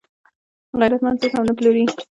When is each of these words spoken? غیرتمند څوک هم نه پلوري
غیرتمند 0.79 1.19
څوک 1.21 1.31
هم 1.33 1.43
نه 1.49 1.53
پلوري 1.57 1.83